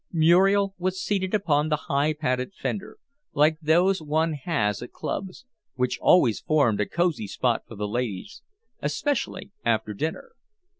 [0.11, 2.97] Muriel was seated upon the high padded fender
[3.33, 8.41] like those one has at clubs which always formed a cosy spot for the ladies,
[8.81, 10.31] especially after dinner.